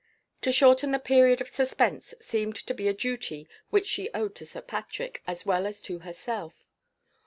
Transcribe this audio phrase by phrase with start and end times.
[0.41, 4.47] To shorten the period of suspense seemed to be a duty which she owed to
[4.47, 6.65] Sir Patrick, as well as to herself.